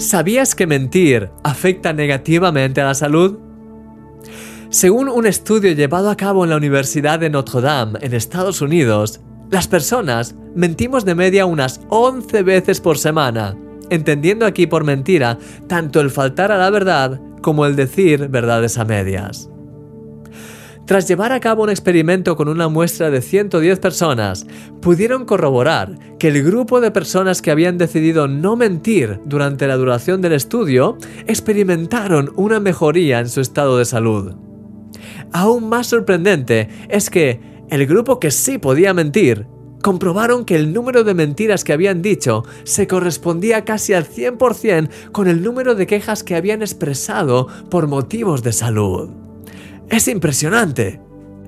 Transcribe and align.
¿Sabías 0.00 0.54
que 0.54 0.66
mentir 0.66 1.28
afecta 1.44 1.92
negativamente 1.92 2.80
a 2.80 2.86
la 2.86 2.94
salud? 2.94 3.38
Según 4.70 5.10
un 5.10 5.26
estudio 5.26 5.72
llevado 5.72 6.08
a 6.08 6.16
cabo 6.16 6.42
en 6.42 6.48
la 6.48 6.56
Universidad 6.56 7.18
de 7.18 7.28
Notre 7.28 7.60
Dame 7.60 7.98
en 8.00 8.14
Estados 8.14 8.62
Unidos, 8.62 9.20
las 9.50 9.68
personas 9.68 10.34
mentimos 10.54 11.04
de 11.04 11.14
media 11.14 11.44
unas 11.44 11.82
11 11.90 12.42
veces 12.44 12.80
por 12.80 12.96
semana, 12.96 13.54
entendiendo 13.90 14.46
aquí 14.46 14.66
por 14.66 14.84
mentira 14.84 15.36
tanto 15.66 16.00
el 16.00 16.08
faltar 16.08 16.50
a 16.50 16.56
la 16.56 16.70
verdad 16.70 17.20
como 17.42 17.66
el 17.66 17.76
decir 17.76 18.28
verdades 18.28 18.78
a 18.78 18.86
medias. 18.86 19.49
Tras 20.90 21.06
llevar 21.06 21.30
a 21.30 21.38
cabo 21.38 21.62
un 21.62 21.70
experimento 21.70 22.34
con 22.34 22.48
una 22.48 22.66
muestra 22.66 23.10
de 23.10 23.22
110 23.22 23.78
personas, 23.78 24.44
pudieron 24.82 25.24
corroborar 25.24 25.96
que 26.18 26.26
el 26.26 26.42
grupo 26.42 26.80
de 26.80 26.90
personas 26.90 27.42
que 27.42 27.52
habían 27.52 27.78
decidido 27.78 28.26
no 28.26 28.56
mentir 28.56 29.20
durante 29.24 29.68
la 29.68 29.76
duración 29.76 30.20
del 30.20 30.32
estudio 30.32 30.98
experimentaron 31.28 32.32
una 32.34 32.58
mejoría 32.58 33.20
en 33.20 33.28
su 33.28 33.40
estado 33.40 33.78
de 33.78 33.84
salud. 33.84 34.34
Aún 35.32 35.68
más 35.68 35.86
sorprendente 35.86 36.68
es 36.88 37.08
que 37.08 37.38
el 37.68 37.86
grupo 37.86 38.18
que 38.18 38.32
sí 38.32 38.58
podía 38.58 38.92
mentir 38.92 39.46
comprobaron 39.84 40.44
que 40.44 40.56
el 40.56 40.72
número 40.72 41.04
de 41.04 41.14
mentiras 41.14 41.62
que 41.62 41.72
habían 41.72 42.02
dicho 42.02 42.42
se 42.64 42.88
correspondía 42.88 43.64
casi 43.64 43.94
al 43.94 44.08
100% 44.08 45.12
con 45.12 45.28
el 45.28 45.40
número 45.44 45.76
de 45.76 45.86
quejas 45.86 46.24
que 46.24 46.34
habían 46.34 46.62
expresado 46.62 47.46
por 47.70 47.86
motivos 47.86 48.42
de 48.42 48.50
salud. 48.50 49.19
Es 49.90 50.06
impresionante. 50.06 51.00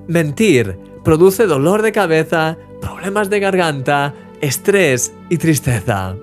Mentir 0.07 0.77
produce 1.03 1.45
dolor 1.45 1.81
de 1.81 1.93
cabeza, 1.93 2.57
problemas 2.81 3.29
de 3.29 3.39
garganta, 3.39 4.13
estrés 4.41 5.13
y 5.29 5.37
tristeza. 5.37 6.17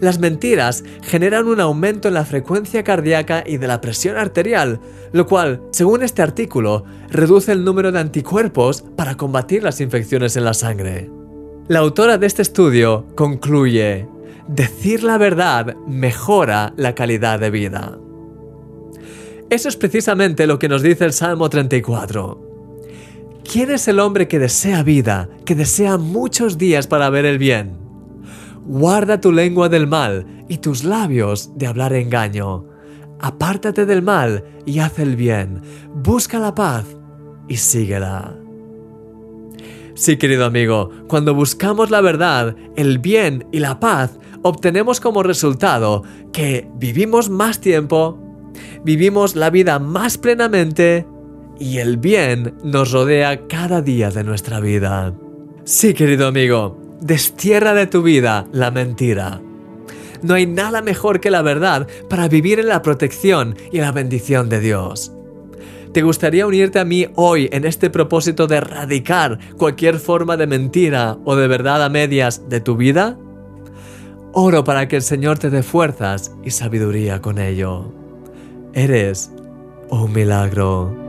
Las 0.00 0.18
mentiras 0.18 0.82
generan 1.02 1.46
un 1.46 1.60
aumento 1.60 2.08
en 2.08 2.14
la 2.14 2.24
frecuencia 2.24 2.82
cardíaca 2.82 3.44
y 3.46 3.58
de 3.58 3.68
la 3.68 3.80
presión 3.80 4.16
arterial, 4.16 4.80
lo 5.12 5.26
cual, 5.26 5.62
según 5.70 6.02
este 6.02 6.20
artículo, 6.20 6.84
reduce 7.10 7.52
el 7.52 7.64
número 7.64 7.92
de 7.92 8.00
anticuerpos 8.00 8.82
para 8.96 9.16
combatir 9.16 9.62
las 9.62 9.80
infecciones 9.80 10.36
en 10.36 10.44
la 10.44 10.52
sangre. 10.52 11.08
La 11.68 11.78
autora 11.78 12.18
de 12.18 12.26
este 12.26 12.42
estudio 12.42 13.06
concluye, 13.14 14.08
decir 14.48 15.04
la 15.04 15.16
verdad 15.16 15.76
mejora 15.86 16.74
la 16.76 16.94
calidad 16.94 17.38
de 17.38 17.50
vida. 17.50 17.98
Eso 19.48 19.68
es 19.68 19.76
precisamente 19.76 20.46
lo 20.46 20.58
que 20.58 20.68
nos 20.68 20.82
dice 20.82 21.04
el 21.04 21.12
Salmo 21.12 21.48
34. 21.48 22.46
¿Quién 23.50 23.70
es 23.70 23.86
el 23.86 24.00
hombre 24.00 24.26
que 24.26 24.40
desea 24.40 24.82
vida, 24.82 25.28
que 25.44 25.54
desea 25.54 25.98
muchos 25.98 26.58
días 26.58 26.88
para 26.88 27.10
ver 27.10 27.24
el 27.24 27.38
bien? 27.38 27.78
Guarda 28.64 29.20
tu 29.20 29.30
lengua 29.30 29.68
del 29.68 29.86
mal 29.86 30.26
y 30.48 30.58
tus 30.58 30.82
labios 30.82 31.56
de 31.56 31.68
hablar 31.68 31.92
engaño. 31.92 32.66
Apártate 33.20 33.86
del 33.86 34.02
mal 34.02 34.44
y 34.66 34.80
haz 34.80 34.98
el 34.98 35.14
bien. 35.14 35.62
Busca 35.94 36.40
la 36.40 36.52
paz 36.52 36.84
y 37.46 37.56
síguela. 37.56 38.36
Sí, 39.94 40.16
querido 40.16 40.44
amigo, 40.44 40.90
cuando 41.06 41.34
buscamos 41.34 41.90
la 41.90 42.00
verdad, 42.00 42.56
el 42.74 42.98
bien 42.98 43.46
y 43.52 43.60
la 43.60 43.78
paz, 43.78 44.18
obtenemos 44.42 45.00
como 45.00 45.22
resultado 45.22 46.02
que 46.32 46.68
vivimos 46.74 47.30
más 47.30 47.60
tiempo, 47.60 48.25
vivimos 48.84 49.36
la 49.36 49.50
vida 49.50 49.78
más 49.78 50.18
plenamente 50.18 51.06
y 51.58 51.78
el 51.78 51.96
bien 51.96 52.54
nos 52.62 52.92
rodea 52.92 53.46
cada 53.46 53.82
día 53.82 54.10
de 54.10 54.24
nuestra 54.24 54.60
vida. 54.60 55.14
Sí, 55.64 55.94
querido 55.94 56.28
amigo, 56.28 56.78
destierra 57.00 57.74
de 57.74 57.86
tu 57.86 58.02
vida 58.02 58.46
la 58.52 58.70
mentira. 58.70 59.40
No 60.22 60.34
hay 60.34 60.46
nada 60.46 60.82
mejor 60.82 61.20
que 61.20 61.30
la 61.30 61.42
verdad 61.42 61.86
para 62.08 62.28
vivir 62.28 62.58
en 62.60 62.68
la 62.68 62.82
protección 62.82 63.56
y 63.72 63.78
la 63.78 63.92
bendición 63.92 64.48
de 64.48 64.60
Dios. 64.60 65.12
¿Te 65.92 66.02
gustaría 66.02 66.46
unirte 66.46 66.78
a 66.78 66.84
mí 66.84 67.06
hoy 67.14 67.48
en 67.52 67.64
este 67.64 67.88
propósito 67.88 68.46
de 68.46 68.56
erradicar 68.56 69.38
cualquier 69.56 69.98
forma 69.98 70.36
de 70.36 70.46
mentira 70.46 71.16
o 71.24 71.36
de 71.36 71.48
verdad 71.48 71.82
a 71.82 71.88
medias 71.88 72.48
de 72.48 72.60
tu 72.60 72.76
vida? 72.76 73.18
Oro 74.32 74.62
para 74.64 74.88
que 74.88 74.96
el 74.96 75.02
Señor 75.02 75.38
te 75.38 75.48
dé 75.48 75.62
fuerzas 75.62 76.32
y 76.44 76.50
sabiduría 76.50 77.22
con 77.22 77.38
ello. 77.38 78.05
Eres 78.76 79.30
un 79.88 80.12
milagro. 80.12 81.05